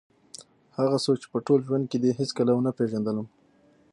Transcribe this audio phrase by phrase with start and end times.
[0.77, 3.27] هغه څوک چې په ټول ژوند کې دې هېڅکله ونه پېژندلم.